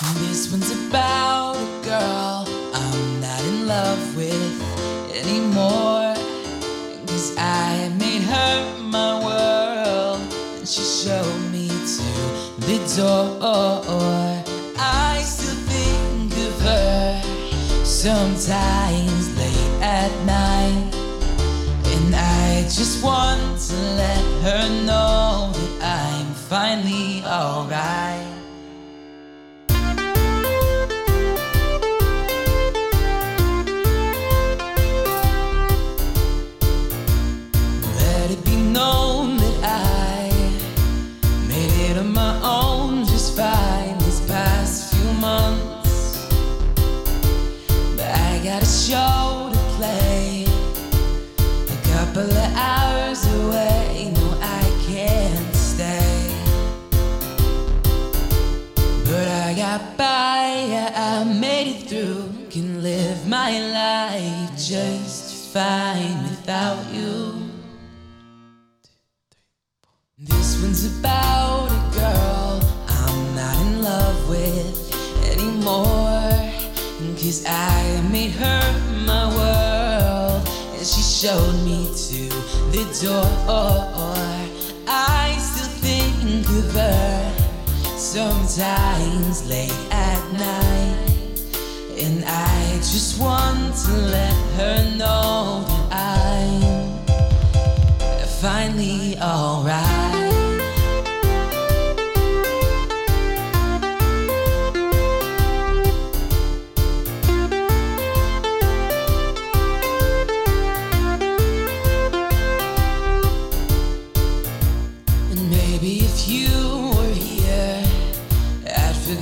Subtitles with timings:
[0.00, 6.14] This one's about a girl I'm not in love with anymore.
[7.06, 10.20] Cause I made her my world
[10.56, 12.08] and she showed me to
[12.64, 14.42] the door.
[14.78, 17.22] I still think of her
[17.84, 20.94] sometimes late at night.
[21.92, 28.19] And I just want to let her know that I'm finally alright.
[59.70, 59.98] Got
[60.68, 62.28] yeah, I made it through.
[62.50, 67.34] Can live my life just fine without you.
[70.18, 74.76] This one's about a girl I'm not in love with
[75.32, 76.32] anymore.
[77.20, 78.62] Cause I made her
[79.06, 82.22] my world and she showed me to
[82.74, 83.26] the door.
[84.88, 86.99] I still think of her
[88.12, 90.96] sometimes late at night.
[91.96, 96.98] And I just want to let her know that I'm
[98.40, 99.99] finally alright.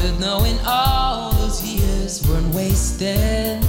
[0.00, 3.60] Good knowing all those years weren't wasted.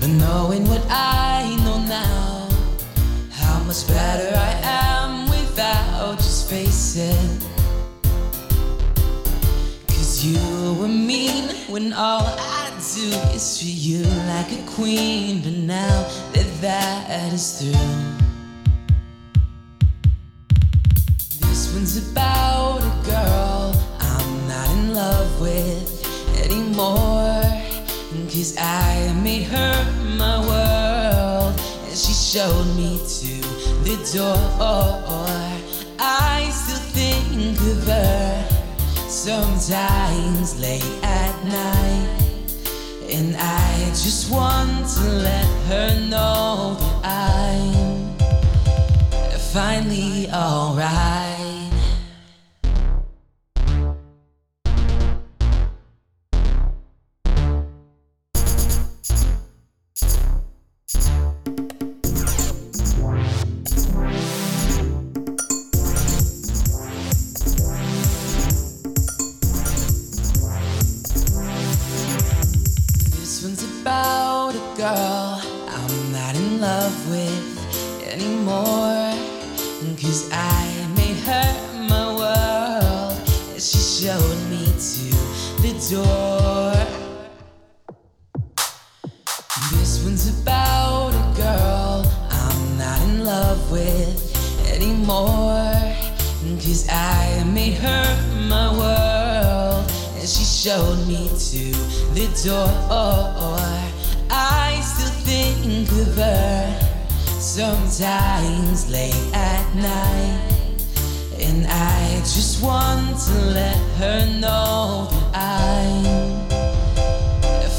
[0.00, 2.48] But knowing what I know now,
[3.30, 6.96] how much better I am without, just face.
[9.88, 15.42] Cause you were mean when all I do is treat you like a queen.
[15.42, 18.27] But now that that is through,
[21.86, 25.86] about a girl I'm not in love with
[26.44, 27.40] anymore.
[28.26, 29.74] Cause I made her
[30.18, 31.54] my world
[31.86, 33.34] and she showed me to
[33.86, 35.28] the door.
[36.00, 38.48] I still think of her
[39.08, 42.52] sometimes late at night.
[43.08, 48.08] And I just want to let her know that I'm
[49.52, 51.17] finally alright.
[77.10, 79.14] With anymore.
[80.00, 81.50] Cause I made her
[81.88, 83.18] my world
[83.52, 85.06] and she showed me to
[85.62, 86.72] the door.
[89.72, 94.18] This one's about a girl I'm not in love with
[94.72, 95.74] anymore.
[96.62, 98.06] Cause I made her
[98.48, 101.72] my world and she showed me to
[102.14, 103.67] the door.
[107.58, 110.78] Sometimes late at night.
[111.40, 116.04] And I just want to let her know that I'm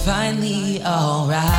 [0.03, 1.58] finally alright.